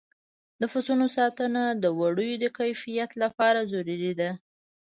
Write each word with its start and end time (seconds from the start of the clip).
د 0.59 0.63
پسونو 0.71 1.05
ساتنه 1.17 1.63
د 1.83 1.85
وړیو 1.99 2.41
د 2.43 2.45
کیفیت 2.59 3.11
لپاره 3.23 3.59
ضروري 3.71 4.13
ده. 4.19 4.29